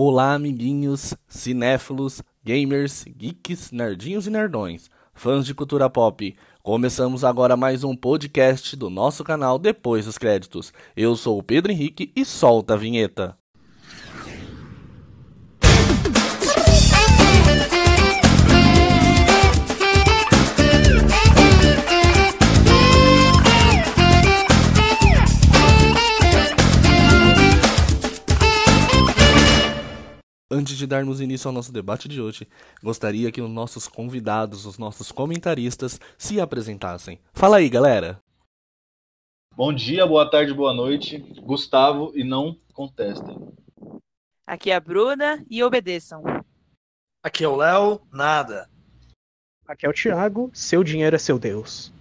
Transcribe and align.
Olá, 0.00 0.34
amiguinhos, 0.34 1.12
cinéfilos, 1.26 2.22
gamers, 2.44 3.04
geeks, 3.16 3.72
nerdinhos 3.72 4.28
e 4.28 4.30
nerdões, 4.30 4.88
fãs 5.12 5.44
de 5.44 5.52
cultura 5.52 5.90
pop. 5.90 6.36
Começamos 6.62 7.24
agora 7.24 7.56
mais 7.56 7.82
um 7.82 7.96
podcast 7.96 8.76
do 8.76 8.88
nosso 8.88 9.24
canal 9.24 9.58
Depois 9.58 10.04
dos 10.04 10.16
Créditos. 10.16 10.72
Eu 10.96 11.16
sou 11.16 11.36
o 11.36 11.42
Pedro 11.42 11.72
Henrique 11.72 12.12
e 12.14 12.24
solta 12.24 12.74
a 12.74 12.76
vinheta. 12.76 13.36
Antes 30.58 30.76
de 30.76 30.88
darmos 30.88 31.20
início 31.20 31.46
ao 31.46 31.54
nosso 31.54 31.72
debate 31.72 32.08
de 32.08 32.20
hoje, 32.20 32.44
gostaria 32.82 33.30
que 33.30 33.40
os 33.40 33.48
nossos 33.48 33.86
convidados, 33.86 34.66
os 34.66 34.76
nossos 34.76 35.12
comentaristas, 35.12 36.00
se 36.18 36.40
apresentassem. 36.40 37.20
Fala 37.32 37.58
aí, 37.58 37.68
galera! 37.68 38.20
Bom 39.54 39.72
dia, 39.72 40.04
boa 40.04 40.28
tarde, 40.28 40.52
boa 40.52 40.74
noite. 40.74 41.18
Gustavo 41.42 42.10
e 42.12 42.24
não 42.24 42.58
contestem. 42.74 43.38
Aqui 44.44 44.72
é 44.72 44.74
a 44.74 44.80
Bruna 44.80 45.46
e 45.48 45.62
obedeçam. 45.62 46.24
Aqui 47.22 47.44
é 47.44 47.48
o 47.48 47.54
Léo, 47.54 48.00
nada. 48.12 48.68
Aqui 49.64 49.86
é 49.86 49.88
o 49.88 49.92
Thiago, 49.92 50.50
seu 50.52 50.82
dinheiro 50.82 51.14
é 51.14 51.20
seu 51.20 51.38
Deus. 51.38 51.92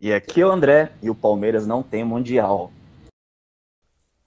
E 0.00 0.12
aqui 0.12 0.42
é 0.42 0.46
o 0.46 0.52
André 0.52 0.92
e 1.02 1.10
o 1.10 1.14
Palmeiras 1.14 1.66
não 1.66 1.82
tem 1.82 2.04
mundial. 2.04 2.70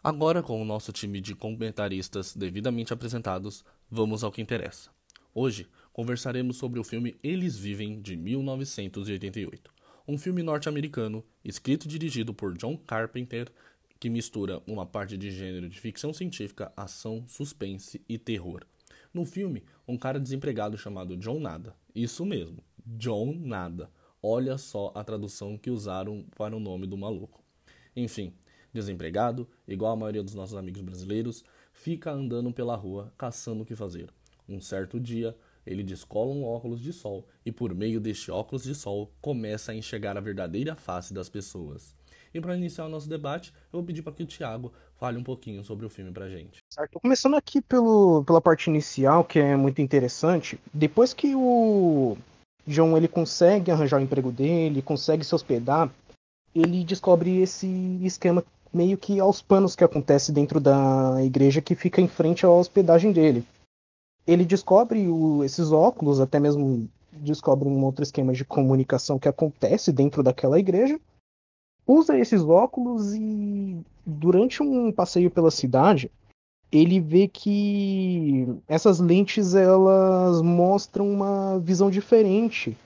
Agora, 0.07 0.41
com 0.41 0.61
o 0.61 0.63
nosso 0.63 0.93
time 0.93 1.19
de 1.19 1.35
comentaristas 1.35 2.33
devidamente 2.33 2.93
apresentados, 2.93 3.65
vamos 3.91 4.23
ao 4.23 4.31
que 4.31 4.41
interessa. 4.41 4.89
Hoje, 5.35 5.67
conversaremos 5.91 6.55
sobre 6.55 6.79
o 6.79 6.83
filme 6.85 7.17
Eles 7.21 7.57
Vivem, 7.57 8.01
de 8.01 8.15
1988. 8.15 9.69
Um 10.07 10.17
filme 10.17 10.41
norte-americano, 10.41 11.25
escrito 11.43 11.83
e 11.83 11.89
dirigido 11.89 12.33
por 12.33 12.57
John 12.57 12.77
Carpenter, 12.77 13.51
que 13.99 14.09
mistura 14.09 14.63
uma 14.65 14.85
parte 14.85 15.17
de 15.17 15.29
gênero 15.29 15.67
de 15.67 15.77
ficção 15.77 16.13
científica, 16.13 16.71
ação, 16.77 17.25
suspense 17.27 18.01
e 18.07 18.17
terror. 18.17 18.61
No 19.13 19.25
filme, 19.25 19.65
um 19.85 19.97
cara 19.97 20.21
desempregado 20.21 20.77
chamado 20.77 21.17
John 21.17 21.41
Nada. 21.41 21.75
Isso 21.93 22.25
mesmo, 22.25 22.63
John 22.85 23.33
Nada. 23.37 23.91
Olha 24.23 24.57
só 24.57 24.89
a 24.95 25.03
tradução 25.03 25.57
que 25.57 25.69
usaram 25.69 26.25
para 26.37 26.55
o 26.55 26.61
nome 26.61 26.87
do 26.87 26.95
maluco. 26.95 27.43
Enfim, 27.93 28.31
desempregado, 28.73 29.47
igual 29.67 29.93
a 29.93 29.95
maioria 29.95 30.23
dos 30.23 30.33
nossos 30.33 30.55
amigos 30.55 30.81
brasileiros, 30.81 31.43
fica 31.73 32.11
andando 32.11 32.51
pela 32.51 32.75
rua 32.75 33.13
caçando 33.17 33.63
o 33.63 33.65
que 33.65 33.75
fazer. 33.75 34.09
Um 34.47 34.61
certo 34.61 34.99
dia, 34.99 35.35
ele 35.65 35.83
descola 35.83 36.31
um 36.31 36.45
óculos 36.45 36.81
de 36.81 36.93
sol 36.93 37.27
e, 37.45 37.51
por 37.51 37.73
meio 37.75 37.99
deste 37.99 38.31
óculos 38.31 38.63
de 38.63 38.73
sol, 38.73 39.11
começa 39.21 39.71
a 39.71 39.75
enxergar 39.75 40.17
a 40.17 40.21
verdadeira 40.21 40.75
face 40.75 41.13
das 41.13 41.29
pessoas. 41.29 41.95
E 42.33 42.41
para 42.41 42.55
iniciar 42.55 42.85
o 42.85 42.89
nosso 42.89 43.09
debate, 43.09 43.53
eu 43.71 43.79
vou 43.79 43.83
pedir 43.83 44.01
para 44.01 44.13
que 44.13 44.23
o 44.23 44.27
Thiago 44.27 44.71
fale 44.95 45.17
um 45.17 45.23
pouquinho 45.23 45.63
sobre 45.63 45.85
o 45.85 45.89
filme 45.89 46.11
pra 46.11 46.29
gente. 46.29 46.59
Certo. 46.69 46.99
Começando 46.99 47.35
aqui 47.35 47.61
pelo, 47.61 48.23
pela 48.25 48.41
parte 48.41 48.69
inicial, 48.69 49.23
que 49.23 49.39
é 49.39 49.55
muito 49.55 49.81
interessante. 49.81 50.59
Depois 50.73 51.13
que 51.13 51.33
o 51.35 52.17
John 52.65 52.97
ele 52.97 53.07
consegue 53.07 53.71
arranjar 53.71 53.99
o 53.99 54.03
emprego 54.03 54.31
dele, 54.31 54.81
consegue 54.81 55.23
se 55.23 55.33
hospedar, 55.33 55.91
ele 56.53 56.83
descobre 56.83 57.41
esse 57.41 57.67
esquema 58.01 58.43
meio 58.77 58.97
que 58.97 59.19
aos 59.19 59.41
panos 59.41 59.75
que 59.75 59.83
acontece 59.83 60.31
dentro 60.31 60.59
da 60.59 61.15
igreja 61.23 61.61
que 61.61 61.75
fica 61.75 61.99
em 61.99 62.07
frente 62.07 62.45
à 62.45 62.49
hospedagem 62.49 63.11
dele. 63.11 63.43
Ele 64.25 64.45
descobre 64.45 65.07
o, 65.07 65.43
esses 65.43 65.71
óculos, 65.71 66.19
até 66.19 66.39
mesmo 66.39 66.87
descobre 67.11 67.67
um 67.67 67.83
outro 67.83 68.03
esquema 68.03 68.33
de 68.33 68.45
comunicação 68.45 69.17
que 69.17 69.27
acontece 69.27 69.91
dentro 69.91 70.21
daquela 70.21 70.59
igreja, 70.59 70.99
usa 71.87 72.19
esses 72.19 72.41
óculos 72.43 73.15
e 73.15 73.81
durante 74.05 74.61
um 74.61 74.91
passeio 74.91 75.31
pela 75.31 75.49
cidade, 75.49 76.11
ele 76.71 76.99
vê 76.99 77.27
que 77.27 78.47
essas 78.67 78.99
lentes 78.99 79.55
elas 79.55 80.41
mostram 80.41 81.09
uma 81.09 81.57
visão 81.59 81.89
diferente 81.89 82.77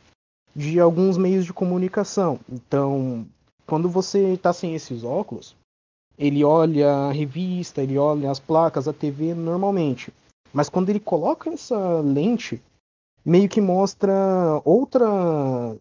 de 0.55 0.79
alguns 0.79 1.17
meios 1.17 1.45
de 1.45 1.53
comunicação. 1.53 2.39
Então, 2.49 3.25
quando 3.65 3.89
você 3.89 4.33
está 4.33 4.53
sem 4.53 4.75
esses 4.75 5.03
óculos, 5.03 5.55
ele 6.21 6.43
olha 6.43 6.87
a 6.91 7.11
revista, 7.11 7.81
ele 7.81 7.97
olha 7.97 8.29
as 8.29 8.39
placas, 8.39 8.87
a 8.87 8.93
TV 8.93 9.33
normalmente. 9.33 10.13
Mas 10.53 10.69
quando 10.69 10.89
ele 10.89 10.99
coloca 10.99 11.49
essa 11.49 11.99
lente, 11.99 12.61
meio 13.25 13.49
que 13.49 13.59
mostra 13.59 14.13
outra 14.63 15.09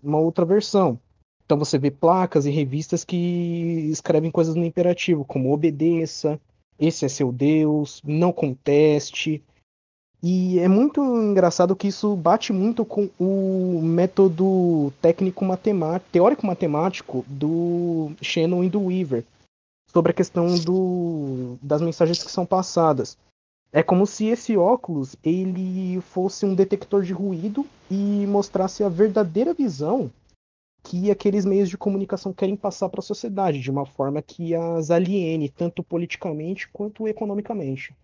uma 0.03 0.19
outra 0.19 0.47
versão. 0.47 0.99
Então 1.45 1.59
você 1.59 1.77
vê 1.77 1.91
placas 1.91 2.47
e 2.47 2.51
revistas 2.51 3.05
que 3.05 3.89
escrevem 3.91 4.31
coisas 4.31 4.55
no 4.55 4.65
imperativo, 4.65 5.27
como 5.27 5.53
obedeça, 5.53 6.41
esse 6.79 7.05
é 7.05 7.09
seu 7.09 7.31
Deus, 7.31 8.01
não 8.03 8.33
conteste. 8.33 9.43
E 10.23 10.59
é 10.59 10.69
muito 10.69 11.03
engraçado 11.03 11.77
que 11.77 11.89
isso 11.89 12.17
bate 12.17 12.53
muito 12.53 12.85
com 12.85 13.11
o 13.19 13.81
método 13.83 14.91
técnico 15.03 15.45
matemático, 15.45 16.11
teórico 16.11 16.47
matemático 16.47 17.25
do 17.27 18.13
Shannon 18.23 18.65
e 18.65 18.71
do 18.71 18.85
Weaver, 18.87 19.25
sobre 19.93 20.13
a 20.13 20.15
questão 20.15 20.55
do, 20.59 21.59
das 21.61 21.83
mensagens 21.83 22.23
que 22.23 22.31
são 22.31 22.47
passadas. 22.47 23.19
É 23.73 23.83
como 23.83 24.07
se 24.07 24.27
esse 24.27 24.57
óculos 24.57 25.17
ele 25.23 26.01
fosse 26.01 26.45
um 26.45 26.55
detector 26.55 27.03
de 27.03 27.13
ruído 27.13 27.67
e 27.91 28.27
mostrasse 28.27 28.83
a 28.83 28.89
verdadeira 28.89 29.55
visão 29.55 30.11
que 30.83 31.11
aqueles 31.11 31.45
meios 31.45 31.69
de 31.69 31.77
comunicação 31.77 32.33
querem 32.33 32.57
passar 32.57 32.89
para 32.89 33.01
a 33.01 33.03
sociedade, 33.03 33.61
de 33.61 33.71
uma 33.71 33.85
forma 33.85 34.23
que 34.23 34.55
as 34.55 34.91
aliene, 34.91 35.49
tanto 35.49 35.83
politicamente 35.83 36.69
quanto 36.69 37.07
economicamente. 37.07 37.95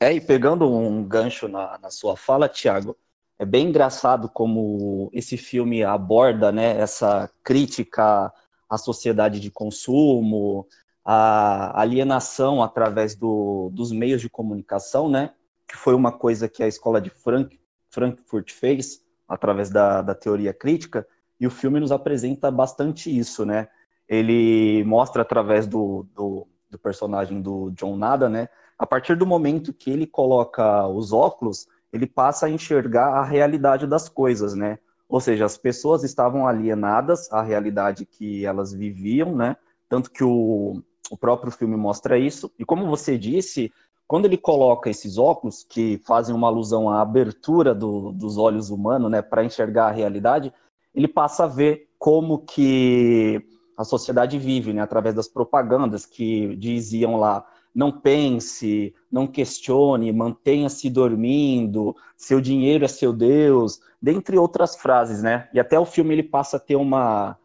É, 0.00 0.12
e 0.12 0.20
pegando 0.20 0.70
um 0.70 1.04
gancho 1.04 1.48
na, 1.48 1.78
na 1.78 1.90
sua 1.90 2.16
fala, 2.16 2.48
Tiago, 2.48 2.96
é 3.38 3.44
bem 3.44 3.68
engraçado 3.68 4.28
como 4.28 5.10
esse 5.12 5.36
filme 5.36 5.84
aborda 5.84 6.50
né, 6.50 6.78
essa 6.78 7.30
crítica 7.42 8.32
a 8.68 8.78
sociedade 8.78 9.40
de 9.40 9.50
consumo, 9.50 10.66
a 11.04 11.80
alienação 11.80 12.62
através 12.62 13.14
do, 13.14 13.70
dos 13.72 13.92
meios 13.92 14.20
de 14.20 14.28
comunicação, 14.28 15.08
né? 15.08 15.32
Que 15.66 15.76
foi 15.76 15.94
uma 15.94 16.12
coisa 16.12 16.48
que 16.48 16.62
a 16.62 16.68
escola 16.68 17.00
de 17.00 17.10
Frank, 17.10 17.58
Frankfurt 17.90 18.52
fez 18.52 19.02
através 19.28 19.70
da, 19.70 20.02
da 20.02 20.14
teoria 20.14 20.52
crítica, 20.52 21.06
e 21.38 21.46
o 21.46 21.50
filme 21.50 21.80
nos 21.80 21.92
apresenta 21.92 22.50
bastante 22.50 23.16
isso, 23.16 23.44
né? 23.44 23.68
Ele 24.08 24.84
mostra 24.84 25.22
através 25.22 25.66
do, 25.66 26.06
do, 26.14 26.46
do 26.70 26.78
personagem 26.78 27.42
do 27.42 27.70
John 27.72 27.96
Nada, 27.96 28.28
né? 28.28 28.48
A 28.78 28.86
partir 28.86 29.16
do 29.16 29.26
momento 29.26 29.72
que 29.72 29.90
ele 29.90 30.06
coloca 30.06 30.86
os 30.86 31.12
óculos, 31.12 31.66
ele 31.92 32.06
passa 32.06 32.46
a 32.46 32.50
enxergar 32.50 33.08
a 33.08 33.24
realidade 33.24 33.86
das 33.86 34.08
coisas, 34.08 34.54
né? 34.54 34.78
Ou 35.08 35.20
seja, 35.20 35.44
as 35.44 35.56
pessoas 35.56 36.02
estavam 36.02 36.46
alienadas 36.46 37.32
à 37.32 37.42
realidade 37.42 38.04
que 38.04 38.44
elas 38.44 38.72
viviam, 38.72 39.34
né? 39.34 39.56
Tanto 39.88 40.10
que 40.10 40.24
o, 40.24 40.82
o 41.10 41.16
próprio 41.16 41.52
filme 41.52 41.76
mostra 41.76 42.18
isso. 42.18 42.50
E 42.58 42.64
como 42.64 42.86
você 42.86 43.16
disse, 43.16 43.72
quando 44.06 44.26
ele 44.26 44.36
coloca 44.36 44.90
esses 44.90 45.18
óculos, 45.18 45.64
que 45.64 45.98
fazem 45.98 46.34
uma 46.34 46.48
alusão 46.48 46.88
à 46.88 47.00
abertura 47.00 47.74
do, 47.74 48.12
dos 48.12 48.36
olhos 48.36 48.70
humanos, 48.70 49.10
né, 49.10 49.22
para 49.22 49.44
enxergar 49.44 49.88
a 49.88 49.92
realidade, 49.92 50.52
ele 50.94 51.08
passa 51.08 51.44
a 51.44 51.48
ver 51.48 51.88
como 51.98 52.38
que 52.38 53.44
a 53.76 53.84
sociedade 53.84 54.38
vive, 54.38 54.72
né, 54.72 54.80
através 54.80 55.14
das 55.14 55.28
propagandas 55.28 56.06
que 56.06 56.56
diziam 56.56 57.16
lá 57.16 57.44
não 57.76 57.92
pense, 57.92 58.94
não 59.12 59.26
questione, 59.26 60.10
mantenha-se 60.10 60.88
dormindo, 60.88 61.94
seu 62.16 62.40
dinheiro 62.40 62.86
é 62.86 62.88
seu 62.88 63.12
Deus, 63.12 63.80
dentre 64.00 64.38
outras 64.38 64.76
frases, 64.76 65.22
né? 65.22 65.50
E 65.52 65.60
até 65.60 65.78
o 65.78 65.84
filme 65.84 66.14
ele 66.14 66.22
passa 66.22 66.56
a 66.56 66.60
ter 66.60 66.74
uma, 66.74 67.38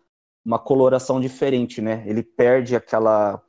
uma 0.46 0.58
coloração 0.58 1.20
diferente, 1.20 1.82
né? 1.82 2.06
Ele 2.08 2.24
perde 2.24 2.78
aquela 2.78 3.44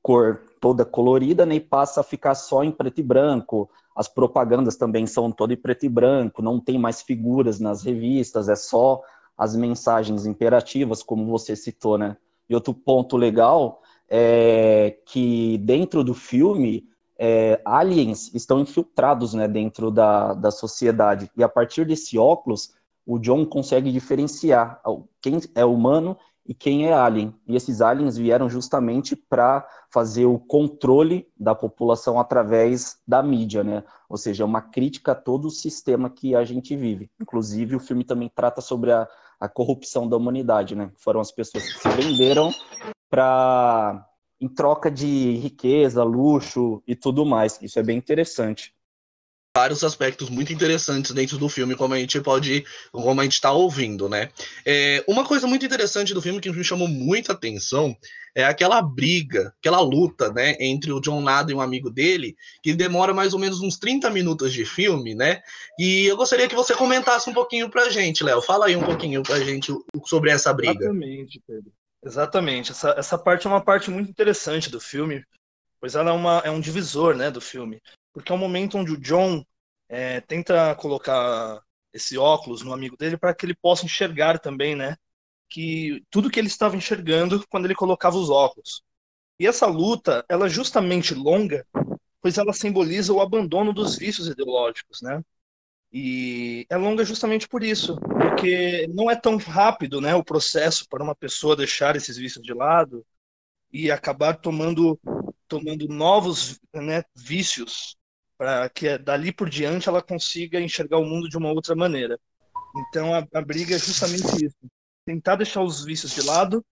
cor 0.00 0.40
toda 0.60 0.84
colorida 0.84 1.44
né, 1.44 1.56
e 1.56 1.60
passa 1.60 2.00
a 2.00 2.04
ficar 2.04 2.36
só 2.36 2.62
em 2.62 2.70
preto 2.70 3.00
e 3.00 3.02
branco. 3.02 3.68
As 3.94 4.06
propagandas 4.06 4.76
também 4.76 5.04
são 5.04 5.32
todas 5.32 5.58
em 5.58 5.60
preto 5.60 5.84
e 5.84 5.88
branco, 5.88 6.40
não 6.40 6.60
tem 6.60 6.78
mais 6.78 7.02
figuras 7.02 7.58
nas 7.58 7.82
revistas, 7.82 8.48
é 8.48 8.54
só 8.54 9.02
as 9.36 9.56
mensagens 9.56 10.26
imperativas, 10.26 11.02
como 11.02 11.26
você 11.26 11.56
citou, 11.56 11.98
né? 11.98 12.16
E 12.48 12.54
outro 12.54 12.72
ponto 12.72 13.16
legal 13.16 13.82
é, 14.08 14.98
que 15.06 15.58
dentro 15.58 16.02
do 16.02 16.14
filme 16.14 16.88
é, 17.18 17.60
aliens 17.64 18.32
estão 18.34 18.60
infiltrados 18.60 19.34
né, 19.34 19.48
dentro 19.48 19.90
da, 19.90 20.34
da 20.34 20.50
sociedade. 20.50 21.30
E 21.36 21.42
a 21.42 21.48
partir 21.48 21.84
desse 21.84 22.16
óculos, 22.16 22.72
o 23.04 23.18
John 23.18 23.44
consegue 23.44 23.90
diferenciar 23.90 24.80
quem 25.20 25.40
é 25.54 25.64
humano 25.64 26.16
e 26.46 26.54
quem 26.54 26.86
é 26.86 26.92
alien. 26.94 27.34
E 27.46 27.56
esses 27.56 27.82
aliens 27.82 28.16
vieram 28.16 28.48
justamente 28.48 29.14
para 29.14 29.66
fazer 29.90 30.24
o 30.24 30.38
controle 30.38 31.26
da 31.38 31.54
população 31.54 32.18
através 32.18 32.98
da 33.06 33.22
mídia, 33.22 33.62
né? 33.62 33.84
Ou 34.08 34.16
seja, 34.16 34.42
é 34.42 34.46
uma 34.46 34.62
crítica 34.62 35.12
a 35.12 35.14
todo 35.14 35.46
o 35.48 35.50
sistema 35.50 36.08
que 36.08 36.34
a 36.34 36.44
gente 36.44 36.74
vive. 36.74 37.10
Inclusive, 37.20 37.76
o 37.76 37.80
filme 37.80 38.04
também 38.04 38.30
trata 38.34 38.62
sobre 38.62 38.92
a, 38.92 39.06
a 39.38 39.48
corrupção 39.48 40.08
da 40.08 40.16
humanidade, 40.16 40.74
né? 40.74 40.90
Foram 40.96 41.20
as 41.20 41.30
pessoas 41.30 41.64
que 41.64 41.80
se 41.80 41.88
venderam 41.90 42.50
para 43.10 44.04
em 44.40 44.48
troca 44.48 44.90
de 44.90 45.36
riqueza, 45.36 46.04
luxo 46.04 46.82
e 46.86 46.94
tudo 46.94 47.26
mais. 47.26 47.58
Isso 47.60 47.78
é 47.78 47.82
bem 47.82 47.98
interessante 47.98 48.72
vários 49.58 49.82
aspectos 49.82 50.30
muito 50.30 50.52
interessantes 50.52 51.10
dentro 51.10 51.36
do 51.36 51.48
filme, 51.48 51.74
como 51.74 51.92
a 51.92 51.98
gente 51.98 52.20
pode, 52.20 52.64
como 52.92 53.20
a 53.20 53.24
gente 53.24 53.32
está 53.32 53.50
ouvindo, 53.50 54.08
né? 54.08 54.30
É, 54.64 55.02
uma 55.08 55.24
coisa 55.24 55.48
muito 55.48 55.66
interessante 55.66 56.14
do 56.14 56.22
filme 56.22 56.40
que 56.40 56.48
me 56.48 56.62
chamou 56.62 56.86
muita 56.86 57.32
atenção 57.32 57.96
é 58.36 58.44
aquela 58.44 58.80
briga, 58.80 59.52
aquela 59.58 59.80
luta, 59.80 60.32
né, 60.32 60.56
entre 60.60 60.92
o 60.92 61.00
John 61.00 61.20
Nada 61.20 61.50
e 61.50 61.54
um 61.56 61.60
amigo 61.60 61.90
dele, 61.90 62.36
que 62.62 62.72
demora 62.72 63.12
mais 63.12 63.34
ou 63.34 63.40
menos 63.40 63.60
uns 63.60 63.76
30 63.76 64.08
minutos 64.10 64.52
de 64.52 64.64
filme, 64.64 65.12
né? 65.12 65.40
E 65.76 66.06
eu 66.06 66.16
gostaria 66.16 66.46
que 66.46 66.54
você 66.54 66.72
comentasse 66.72 67.28
um 67.28 67.34
pouquinho 67.34 67.68
pra 67.68 67.90
gente, 67.90 68.22
Léo. 68.22 68.40
Fala 68.40 68.66
aí 68.66 68.76
um 68.76 68.84
pouquinho 68.84 69.24
pra 69.24 69.40
gente 69.40 69.72
sobre 70.04 70.30
essa 70.30 70.52
briga. 70.52 70.84
Exatamente, 70.84 71.42
Pedro. 71.44 71.72
Exatamente. 72.02 72.72
Essa, 72.72 72.90
essa 72.90 73.18
parte 73.18 73.46
é 73.46 73.50
uma 73.50 73.64
parte 73.64 73.90
muito 73.90 74.10
interessante 74.10 74.70
do 74.70 74.80
filme, 74.80 75.24
pois 75.80 75.94
ela 75.94 76.10
é, 76.10 76.12
uma, 76.12 76.38
é 76.44 76.50
um 76.50 76.60
divisor, 76.60 77.14
né, 77.16 77.30
do 77.30 77.40
filme 77.40 77.80
porque 78.18 78.32
é 78.32 78.34
um 78.34 78.38
momento 78.38 78.76
onde 78.76 78.92
o 78.92 79.00
John 79.00 79.44
é, 79.88 80.20
tenta 80.20 80.74
colocar 80.74 81.62
esse 81.92 82.18
óculos 82.18 82.62
no 82.62 82.72
amigo 82.72 82.96
dele 82.96 83.16
para 83.16 83.32
que 83.34 83.46
ele 83.46 83.54
possa 83.54 83.84
enxergar 83.84 84.38
também, 84.38 84.74
né? 84.74 84.96
Que 85.48 86.04
tudo 86.10 86.30
que 86.30 86.38
ele 86.38 86.48
estava 86.48 86.76
enxergando 86.76 87.46
quando 87.48 87.64
ele 87.66 87.74
colocava 87.74 88.16
os 88.16 88.28
óculos. 88.28 88.82
E 89.38 89.46
essa 89.46 89.66
luta, 89.66 90.24
ela 90.28 90.46
é 90.46 90.48
justamente 90.48 91.14
longa, 91.14 91.64
pois 92.20 92.36
ela 92.38 92.52
simboliza 92.52 93.12
o 93.12 93.20
abandono 93.20 93.72
dos 93.72 93.96
vícios 93.96 94.26
ideológicos, 94.26 95.00
né? 95.00 95.22
E 95.92 96.66
é 96.68 96.76
longa 96.76 97.04
justamente 97.04 97.48
por 97.48 97.62
isso, 97.62 97.96
porque 97.98 98.86
não 98.88 99.10
é 99.10 99.16
tão 99.16 99.36
rápido, 99.36 100.00
né, 100.00 100.14
o 100.14 100.24
processo 100.24 100.86
para 100.88 101.02
uma 101.02 101.14
pessoa 101.14 101.56
deixar 101.56 101.96
esses 101.96 102.16
vícios 102.16 102.44
de 102.44 102.52
lado 102.52 103.04
e 103.72 103.90
acabar 103.90 104.34
tomando 104.34 104.98
tomando 105.48 105.88
novos 105.88 106.60
né, 106.74 107.02
vícios 107.16 107.96
para 108.36 108.68
que 108.68 108.98
dali 108.98 109.32
por 109.32 109.48
diante 109.48 109.88
ela 109.88 110.02
consiga 110.02 110.60
enxergar 110.60 110.98
o 110.98 111.04
mundo 111.04 111.28
de 111.28 111.38
uma 111.38 111.50
outra 111.50 111.74
maneira. 111.74 112.20
Então 112.76 113.14
a, 113.14 113.26
a 113.32 113.42
briga 113.42 113.74
é 113.74 113.78
justamente 113.78 114.44
isso: 114.44 114.56
tentar 115.04 115.36
deixar 115.36 115.62
os 115.62 115.84
vícios 115.84 116.12
de 116.12 116.22
lado 116.22 116.64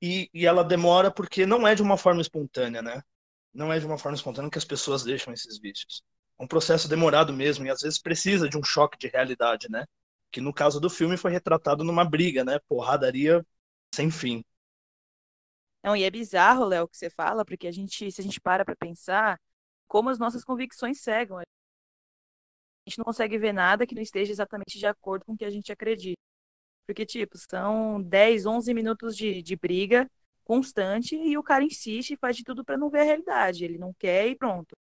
e, 0.00 0.28
e 0.34 0.46
ela 0.46 0.64
demora 0.64 1.10
porque 1.10 1.46
não 1.46 1.66
é 1.66 1.74
de 1.74 1.82
uma 1.82 1.96
forma 1.96 2.20
espontânea, 2.20 2.82
né? 2.82 3.02
Não 3.54 3.72
é 3.72 3.78
de 3.78 3.86
uma 3.86 3.98
forma 3.98 4.16
espontânea 4.16 4.50
que 4.50 4.58
as 4.58 4.64
pessoas 4.64 5.04
deixam 5.04 5.32
esses 5.32 5.58
vícios. 5.60 6.02
Um 6.38 6.46
processo 6.46 6.88
demorado 6.88 7.32
mesmo 7.32 7.66
e 7.66 7.70
às 7.70 7.82
vezes 7.82 7.98
precisa 8.00 8.48
de 8.48 8.58
um 8.58 8.64
choque 8.64 8.98
de 8.98 9.08
realidade, 9.08 9.68
né? 9.70 9.84
Que 10.30 10.40
no 10.40 10.52
caso 10.52 10.80
do 10.80 10.90
filme 10.90 11.16
foi 11.16 11.30
retratado 11.30 11.84
numa 11.84 12.04
briga, 12.04 12.44
né? 12.44 12.58
Porradaria 12.68 13.44
sem 13.94 14.10
fim. 14.10 14.44
Não, 15.82 15.96
e 15.96 16.04
é 16.04 16.10
bizarro, 16.10 16.64
Léo, 16.64 16.84
o 16.84 16.88
que 16.88 16.96
você 16.96 17.10
fala, 17.10 17.44
porque 17.44 17.66
a 17.66 17.72
gente, 17.72 18.10
se 18.10 18.20
a 18.20 18.24
gente 18.24 18.40
para 18.40 18.64
para 18.64 18.76
pensar, 18.76 19.38
como 19.88 20.10
as 20.10 20.18
nossas 20.18 20.44
convicções 20.44 21.00
cegam. 21.00 21.38
A 21.38 21.42
gente 22.88 22.98
não 22.98 23.04
consegue 23.04 23.38
ver 23.38 23.52
nada 23.52 23.86
que 23.86 23.94
não 23.94 24.02
esteja 24.02 24.32
exatamente 24.32 24.78
de 24.78 24.86
acordo 24.86 25.24
com 25.24 25.32
o 25.32 25.36
que 25.36 25.44
a 25.44 25.50
gente 25.50 25.70
acredita. 25.72 26.18
Porque, 26.86 27.06
tipo, 27.06 27.38
são 27.38 28.02
10, 28.02 28.46
11 28.46 28.74
minutos 28.74 29.16
de, 29.16 29.42
de 29.42 29.56
briga 29.56 30.10
constante 30.44 31.16
e 31.16 31.38
o 31.38 31.42
cara 31.42 31.64
insiste 31.64 32.12
e 32.12 32.16
faz 32.16 32.36
de 32.36 32.44
tudo 32.44 32.64
para 32.64 32.76
não 32.78 32.90
ver 32.90 33.00
a 33.00 33.04
realidade. 33.04 33.64
Ele 33.64 33.78
não 33.78 33.92
quer 33.94 34.28
e 34.28 34.36
pronto. 34.36 34.76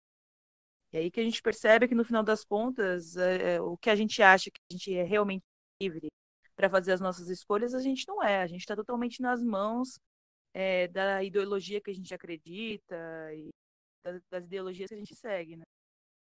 E 0.92 0.98
aí 0.98 1.10
que 1.10 1.20
a 1.20 1.22
gente 1.22 1.42
percebe 1.42 1.86
que 1.86 1.94
no 1.94 2.04
final 2.04 2.22
das 2.22 2.44
contas, 2.44 3.16
é, 3.16 3.56
é 3.56 3.60
o 3.60 3.76
que 3.76 3.90
a 3.90 3.96
gente 3.96 4.22
acha 4.22 4.50
que 4.50 4.60
a 4.70 4.74
gente 4.74 4.94
é 4.94 5.02
realmente 5.02 5.44
livre 5.82 6.08
para 6.56 6.70
fazer 6.70 6.92
as 6.92 7.00
nossas 7.00 7.28
escolhas, 7.28 7.74
a 7.74 7.80
gente 7.80 8.04
não 8.08 8.22
é. 8.22 8.42
A 8.42 8.46
gente 8.46 8.60
está 8.60 8.74
totalmente 8.74 9.20
nas 9.22 9.42
mãos 9.42 9.98
é, 10.54 10.88
da 10.88 11.22
ideologia 11.22 11.80
que 11.80 11.90
a 11.90 11.94
gente 11.94 12.12
acredita 12.14 12.96
e 13.34 13.50
das, 14.04 14.20
das 14.30 14.44
ideologias 14.44 14.88
que 14.88 14.94
a 14.94 14.98
gente 14.98 15.14
segue, 15.14 15.56
né? 15.56 15.64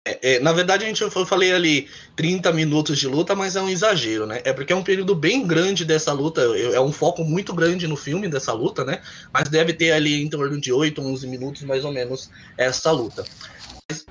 É, 0.07 0.37
é, 0.37 0.41
na 0.41 0.53
verdade, 0.53 0.85
a 0.85 0.89
gente 0.89 1.03
eu 1.03 1.11
falei 1.11 1.53
ali 1.53 1.89
30 2.17 2.51
minutos 2.53 2.99
de 2.99 3.07
luta, 3.07 3.35
mas 3.35 3.55
é 3.55 3.61
um 3.61 3.69
exagero, 3.69 4.27
né? 4.27 4.41
É 4.45 4.53
porque 4.53 4.73
é 4.73 4.77
um 4.77 4.83
período 4.83 5.15
bem 5.15 5.47
grande 5.47 5.85
dessa 5.85 6.11
luta, 6.13 6.41
é 6.41 6.81
um 6.81 6.91
foco 6.91 7.23
muito 7.23 7.55
grande 7.55 7.87
no 7.87 7.97
filme 7.97 8.27
dessa 8.27 8.53
luta, 8.53 8.83
né? 8.83 9.03
Mas 9.33 9.49
deve 9.49 9.75
ter 9.75 9.93
ali 9.93 10.23
em 10.23 10.29
torno 10.29 10.59
de 10.59 10.73
8, 10.73 11.01
11 11.03 11.27
minutos 11.27 11.63
mais 11.63 11.85
ou 11.85 11.93
menos 11.93 12.31
essa 12.57 12.91
luta. 12.91 13.25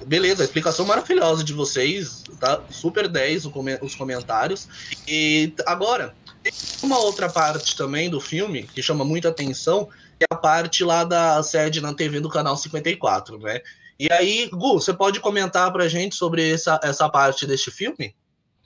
Beleza, 0.06 0.44
explicação 0.44 0.86
maravilhosa 0.86 1.44
de 1.44 1.54
vocês, 1.54 2.24
tá? 2.40 2.62
Super 2.70 3.08
10 3.08 3.46
os 3.82 3.96
comentários. 3.96 4.68
E 5.08 5.54
agora, 5.66 6.16
tem 6.44 6.54
uma 6.84 7.00
outra 7.00 7.30
parte 7.30 7.76
também 7.76 8.10
do 8.10 8.20
filme 8.20 8.64
que 8.64 8.82
chama 8.82 9.04
muita 9.04 9.30
atenção, 9.30 9.90
é 10.20 10.26
a 10.30 10.36
parte 10.36 10.84
lá 10.84 11.04
da 11.04 11.42
sede 11.44 11.82
na 11.82 11.94
TV 11.94 12.20
do 12.20 12.30
canal 12.30 12.58
54, 12.58 13.38
né? 13.40 13.62
E 14.00 14.12
aí, 14.12 14.50
Gu, 14.52 14.80
você 14.80 14.94
pode 14.94 15.20
comentar 15.20 15.72
pra 15.74 15.90
gente 15.90 16.16
sobre 16.16 16.52
essa, 16.52 16.80
essa 16.82 17.10
parte 17.10 17.46
deste 17.46 17.70
filme? 17.70 18.16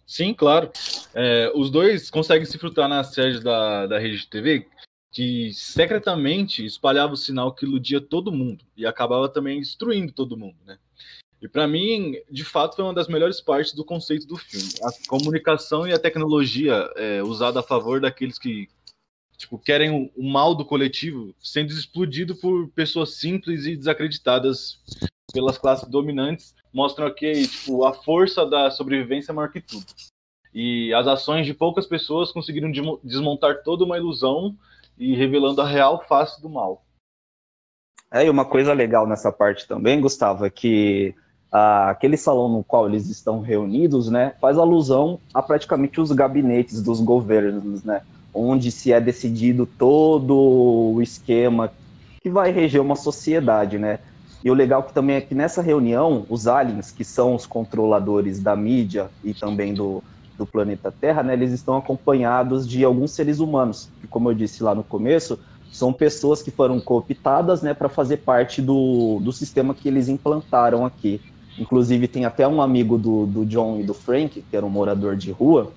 Sim, 0.05 0.33
claro. 0.33 0.71
É, 1.13 1.51
os 1.55 1.71
dois 1.71 2.09
conseguem 2.09 2.45
se 2.45 2.57
frutar 2.59 2.87
na 2.87 3.03
sede 3.03 3.39
da, 3.39 3.87
da 3.87 3.97
rede 3.97 4.17
de 4.17 4.27
TV, 4.27 4.67
que 5.11 5.51
secretamente 5.53 6.65
espalhava 6.65 7.13
o 7.13 7.17
sinal 7.17 7.53
que 7.53 7.65
iludia 7.65 8.01
todo 8.01 8.31
mundo 8.31 8.63
e 8.75 8.85
acabava 8.85 9.29
também 9.29 9.59
destruindo 9.59 10.11
todo 10.11 10.37
mundo, 10.37 10.57
né? 10.65 10.77
E 11.43 11.47
para 11.49 11.67
mim, 11.67 12.15
de 12.31 12.45
fato, 12.45 12.77
foi 12.77 12.85
uma 12.85 12.93
das 12.93 13.09
melhores 13.09 13.41
partes 13.41 13.73
do 13.73 13.83
conceito 13.83 14.25
do 14.25 14.37
filme. 14.37 14.69
A 14.81 15.09
comunicação 15.09 15.85
e 15.85 15.91
a 15.91 15.99
tecnologia 15.99 16.89
é, 16.95 17.21
usada 17.21 17.59
a 17.59 17.63
favor 17.63 17.99
daqueles 17.99 18.39
que 18.39 18.69
tipo, 19.37 19.59
querem 19.59 20.09
o 20.15 20.23
mal 20.23 20.55
do 20.55 20.63
coletivo 20.63 21.35
sendo 21.41 21.73
explodido 21.73 22.33
por 22.33 22.69
pessoas 22.69 23.15
simples 23.15 23.65
e 23.65 23.75
desacreditadas 23.75 24.79
pelas 25.33 25.57
classes 25.57 25.89
dominantes, 25.89 26.55
mostram 26.71 27.13
que 27.13 27.45
tipo, 27.45 27.83
a 27.83 27.91
força 27.91 28.45
da 28.45 28.71
sobrevivência 28.71 29.33
é 29.33 29.35
maior 29.35 29.51
que 29.51 29.59
tudo. 29.59 29.85
E 30.53 30.93
as 30.93 31.07
ações 31.07 31.45
de 31.45 31.53
poucas 31.53 31.85
pessoas 31.85 32.31
conseguiram 32.31 32.71
desmontar 33.03 33.63
toda 33.63 33.83
uma 33.83 33.97
ilusão 33.97 34.55
e 34.97 35.13
revelando 35.13 35.59
a 35.59 35.67
real 35.67 36.05
face 36.07 36.41
do 36.41 36.47
mal. 36.47 36.85
É, 38.09 38.25
e 38.25 38.29
uma 38.29 38.45
coisa 38.45 38.71
legal 38.71 39.05
nessa 39.05 39.29
parte 39.29 39.67
também, 39.67 39.99
Gustavo, 39.99 40.45
é 40.45 40.49
que 40.49 41.13
aquele 41.53 42.17
salão 42.17 42.49
no 42.49 42.63
qual 42.63 42.87
eles 42.87 43.07
estão 43.09 43.39
reunidos, 43.39 44.09
né, 44.09 44.33
faz 44.41 44.57
alusão 44.57 45.19
a 45.33 45.41
praticamente 45.41 46.01
os 46.01 46.11
gabinetes 46.11 46.81
dos 46.81 46.99
governos, 46.99 47.83
né? 47.83 48.01
onde 48.33 48.71
se 48.71 48.91
é 48.91 48.99
decidido 48.99 49.65
todo 49.65 50.35
o 50.35 51.01
esquema 51.01 51.71
que 52.21 52.29
vai 52.29 52.51
reger 52.51 52.81
uma 52.81 52.95
sociedade, 52.95 53.77
né? 53.77 53.99
E 54.43 54.49
o 54.49 54.53
legal 54.53 54.83
que 54.83 54.93
também 54.93 55.15
é 55.15 55.21
que 55.21 55.35
nessa 55.35 55.61
reunião, 55.61 56.25
os 56.29 56.47
aliens, 56.47 56.91
que 56.91 57.03
são 57.03 57.35
os 57.35 57.45
controladores 57.45 58.41
da 58.41 58.55
mídia 58.55 59.09
e 59.23 59.33
também 59.33 59.73
do, 59.73 60.03
do 60.37 60.45
planeta 60.45 60.91
Terra, 60.91 61.23
né, 61.23 61.33
eles 61.33 61.51
estão 61.51 61.77
acompanhados 61.77 62.67
de 62.67 62.83
alguns 62.83 63.11
seres 63.11 63.39
humanos, 63.39 63.89
que, 64.01 64.07
como 64.07 64.29
eu 64.29 64.33
disse 64.33 64.63
lá 64.63 64.75
no 64.75 64.83
começo, 64.83 65.39
são 65.71 65.93
pessoas 65.93 66.41
que 66.41 66.51
foram 66.51 66.79
cooptadas 66.79 67.61
né, 67.61 67.73
para 67.73 67.87
fazer 67.87 68.17
parte 68.17 68.61
do, 68.61 69.19
do 69.21 69.31
sistema 69.31 69.73
que 69.73 69.87
eles 69.87 70.09
implantaram 70.09 70.85
aqui. 70.85 71.21
Inclusive, 71.57 72.07
tem 72.07 72.25
até 72.25 72.47
um 72.47 72.61
amigo 72.61 72.97
do, 72.97 73.25
do 73.25 73.45
John 73.45 73.79
e 73.79 73.83
do 73.83 73.93
Frank, 73.93 74.43
que 74.49 74.57
era 74.57 74.65
um 74.65 74.69
morador 74.69 75.15
de 75.15 75.31
rua, 75.31 75.71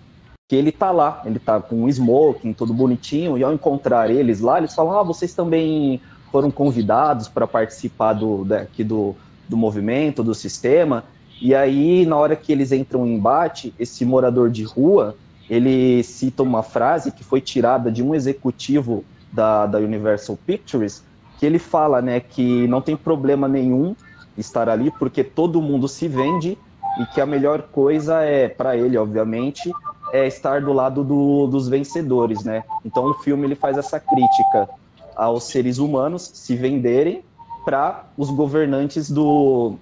que 0.49 0.57
ele 0.57 0.73
tá 0.73 0.91
lá, 0.91 1.23
ele 1.25 1.39
tá 1.39 1.61
com 1.61 1.83
um 1.83 1.89
smoking, 1.89 2.53
todo 2.53 2.73
bonitinho, 2.73 3.37
e 3.37 3.43
ao 3.43 3.53
encontrar 3.53 4.11
eles 4.11 4.41
lá, 4.41 4.59
eles 4.59 4.75
falam: 4.75 4.99
Ah, 4.99 5.03
vocês 5.03 5.35
também 5.35 6.01
foram 6.31 6.51
convidados 6.51 7.29
para 7.29 7.47
participar 7.47 8.13
do, 8.13 8.45
daqui 8.45 8.85
do, 8.85 9.15
do 9.49 9.57
movimento, 9.57 10.23
do 10.23 10.35
sistema. 10.35 11.05
E 11.41 11.55
aí, 11.55 12.07
na 12.07 12.17
hora 12.17 12.35
que 12.35 12.53
eles 12.53 12.73
entram 12.73 13.07
em 13.07 13.15
embate, 13.15 13.75
esse 13.79 14.05
morador 14.05 14.51
de 14.51 14.65
rua, 14.65 15.17
ele 15.51 16.03
cita 16.03 16.43
uma 16.43 16.63
frase 16.63 17.13
que 17.13 17.23
foi 17.23 17.41
tirada 17.41 17.91
de 17.91 18.03
um 18.03 18.15
executivo 18.15 19.05
da, 19.33 19.67
da 19.67 19.79
Universal 19.79 20.39
Pictures, 20.47 21.05
que 21.39 21.45
ele 21.45 21.59
fala, 21.59 22.01
né, 22.01 22.21
que 22.21 22.67
não 22.67 22.81
tem 22.81 22.97
problema 22.97 23.47
nenhum 23.47 23.95
estar 24.37 24.69
ali, 24.69 24.91
porque 24.91 25.25
todo 25.25 25.63
mundo 25.63 25.89
se 25.89 26.09
vende 26.09 26.59
e 27.01 27.07
que 27.07 27.21
a 27.21 27.27
melhor 27.27 27.63
coisa 27.63 28.23
é, 28.23 28.49
para 28.49 28.77
ele, 28.77 28.97
obviamente, 28.97 29.71
é 30.13 30.27
estar 30.27 30.61
do 30.61 30.73
lado 30.73 31.05
do, 31.05 31.47
dos 31.47 31.69
vencedores, 31.69 32.45
né? 32.45 32.65
Então 32.85 33.05
o 33.07 33.15
filme 33.15 33.47
ele 33.47 33.55
faz 33.55 33.77
essa 33.77 34.01
crítica 34.01 34.69
aos 35.15 35.45
seres 35.45 35.79
humanos 35.79 36.31
se 36.35 36.55
venderem 36.57 37.23
para 37.65 38.05
os 38.17 38.31
governantes 38.31 39.11
do, 39.11 39.75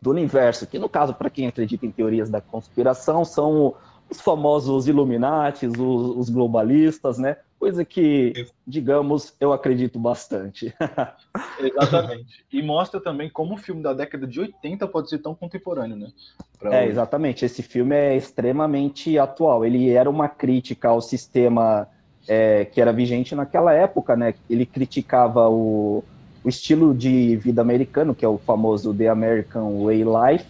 do 0.00 0.10
universo, 0.10 0.66
que 0.66 0.78
no 0.78 0.88
caso, 0.88 1.14
para 1.14 1.30
quem 1.30 1.46
acredita 1.46 1.84
em 1.84 1.90
teorias 1.90 2.30
da 2.30 2.40
conspiração, 2.40 3.24
são 3.24 3.74
os 4.08 4.20
famosos 4.20 4.86
Illuminatis, 4.86 5.72
os, 5.72 6.16
os 6.16 6.30
globalistas, 6.30 7.18
né? 7.18 7.36
Coisa 7.64 7.82
que, 7.82 8.46
digamos, 8.66 9.34
eu 9.40 9.50
acredito 9.50 9.98
bastante. 9.98 10.74
Exatamente. 11.58 12.44
E 12.52 12.62
mostra 12.62 13.00
também 13.00 13.30
como 13.30 13.54
o 13.54 13.56
filme 13.56 13.82
da 13.82 13.94
década 13.94 14.26
de 14.26 14.38
80 14.38 14.86
pode 14.86 15.08
ser 15.08 15.20
tão 15.20 15.34
contemporâneo, 15.34 15.96
né? 15.96 16.08
Pra 16.58 16.74
É, 16.74 16.82
hoje. 16.82 16.90
exatamente. 16.90 17.42
Esse 17.42 17.62
filme 17.62 17.96
é 17.96 18.14
extremamente 18.14 19.18
atual. 19.18 19.64
Ele 19.64 19.88
era 19.88 20.10
uma 20.10 20.28
crítica 20.28 20.90
ao 20.90 21.00
sistema 21.00 21.88
é, 22.28 22.66
que 22.66 22.82
era 22.82 22.92
vigente 22.92 23.34
naquela 23.34 23.72
época, 23.72 24.14
né? 24.14 24.34
Ele 24.50 24.66
criticava 24.66 25.48
o, 25.48 26.04
o 26.44 26.48
estilo 26.50 26.94
de 26.94 27.34
vida 27.36 27.62
americano, 27.62 28.14
que 28.14 28.26
é 28.26 28.28
o 28.28 28.36
famoso 28.36 28.92
The 28.92 29.08
American 29.08 29.82
Way 29.84 30.04
Life, 30.04 30.46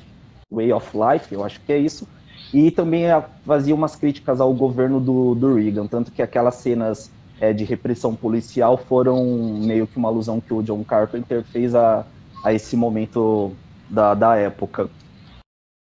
Way 0.51 0.73
of 0.73 0.91
Life, 0.97 1.33
eu 1.33 1.45
acho 1.45 1.61
que 1.61 1.73
é 1.73 1.79
isso. 1.79 2.09
E 2.53 2.71
também 2.71 3.11
a- 3.11 3.23
fazia 3.45 3.75
umas 3.75 3.97
críticas 3.97 4.41
ao 4.41 4.53
governo 4.55 5.01
do, 5.01 5.35
do 5.35 5.55
Reagan, 5.55 5.87
tanto 5.87 6.13
que 6.13 6.23
aquelas 6.23 6.57
cenas 6.57 7.11
é, 7.41 7.53
de 7.53 7.65
repressão 7.65 8.15
policial 8.15 8.77
foram 8.77 9.25
meio 9.59 9.87
que 9.87 9.97
uma 9.97 10.09
alusão 10.09 10.41
que 10.41 10.55
o 10.55 10.63
John 10.63 10.85
Carpenter 10.85 11.43
fez 11.45 11.75
a, 11.75 12.07
a 12.45 12.53
esse 12.53 12.77
momento 12.77 13.53
da, 13.91 14.15
da 14.15 14.37
época. 14.37 14.89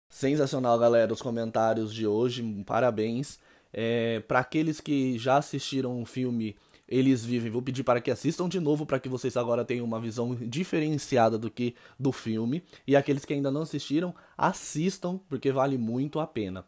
Sensacional, 0.09 0.79
galera, 0.79 1.11
os 1.11 1.21
comentários 1.21 1.93
de 1.93 2.07
hoje, 2.07 2.41
parabéns. 2.65 3.37
É, 3.73 4.21
para 4.21 4.39
aqueles 4.39 4.79
que 4.79 5.17
já 5.17 5.35
assistiram 5.37 6.01
o 6.01 6.05
filme 6.05 6.55
Eles 6.87 7.25
Vivem, 7.25 7.51
vou 7.51 7.61
pedir 7.61 7.83
para 7.83 7.99
que 7.99 8.11
assistam 8.11 8.47
de 8.47 8.59
novo 8.59 8.85
para 8.85 8.99
que 8.99 9.09
vocês 9.09 9.35
agora 9.35 9.65
tenham 9.65 9.85
uma 9.85 9.99
visão 9.99 10.35
diferenciada 10.35 11.37
do 11.37 11.49
que 11.49 11.75
do 11.99 12.11
filme. 12.11 12.63
E 12.85 12.95
aqueles 12.95 13.25
que 13.25 13.33
ainda 13.33 13.49
não 13.49 13.61
assistiram, 13.61 14.13
assistam 14.37 15.17
porque 15.29 15.51
vale 15.51 15.77
muito 15.77 16.19
a 16.19 16.27
pena. 16.27 16.65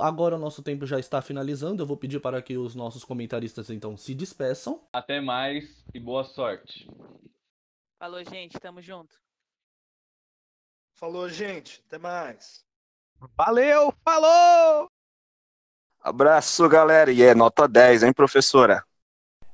Agora 0.00 0.36
o 0.36 0.38
nosso 0.38 0.62
tempo 0.62 0.86
já 0.86 0.98
está 0.98 1.22
finalizando, 1.22 1.82
eu 1.82 1.86
vou 1.86 1.96
pedir 1.96 2.20
para 2.20 2.42
que 2.42 2.56
os 2.56 2.74
nossos 2.74 3.04
comentaristas 3.04 3.70
então 3.70 3.96
se 3.96 4.14
despeçam. 4.14 4.80
Até 4.92 5.20
mais 5.20 5.84
e 5.94 6.00
boa 6.00 6.24
sorte. 6.24 6.88
Falou, 7.98 8.24
gente, 8.24 8.58
tamo 8.58 8.80
junto. 8.80 9.14
Falou, 10.94 11.28
gente. 11.28 11.82
Até 11.86 11.98
mais. 11.98 12.64
Valeu, 13.36 13.92
falou! 14.04 14.90
Abraço, 16.00 16.68
galera. 16.68 17.12
E 17.12 17.22
é 17.22 17.34
nota 17.34 17.68
10, 17.68 18.02
hein, 18.02 18.12
professora? 18.12 18.84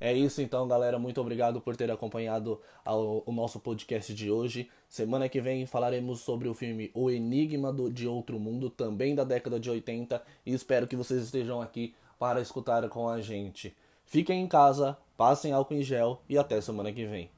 É 0.01 0.13
isso 0.13 0.43
então, 0.43 0.69
galera. 0.69 0.99
Muito 0.99 1.21
obrigado 1.21 1.61
por 1.61 1.75
ter 1.77 1.91
acompanhado 1.91 2.61
ao- 2.85 3.23
o 3.25 3.33
nosso 3.33 3.59
podcast 3.59 4.13
de 4.15 4.31
hoje. 4.31 4.69
Semana 4.89 5.29
que 5.29 5.41
vem 5.41 5.65
falaremos 5.67 6.21
sobre 6.21 6.49
o 6.49 6.55
filme 6.55 6.91
O 6.95 7.11
Enigma 7.11 7.73
do- 7.73 7.91
de 7.91 8.07
Outro 8.07 8.39
Mundo, 8.39 8.69
também 8.69 9.15
da 9.15 9.25
década 9.25 9.59
de 9.59 9.71
80, 9.71 10.23
e 10.45 10.53
espero 10.53 10.87
que 10.87 10.97
vocês 10.97 11.23
estejam 11.23 11.61
aqui 11.63 11.95
para 12.19 12.41
escutar 12.41 12.87
com 12.89 13.09
a 13.09 13.21
gente. 13.21 13.75
Fiquem 14.05 14.43
em 14.43 14.47
casa, 14.47 14.97
passem 15.17 15.53
álcool 15.53 15.75
em 15.75 15.83
gel 15.83 16.21
e 16.29 16.37
até 16.39 16.61
semana 16.61 16.93
que 16.93 17.05
vem. 17.07 17.31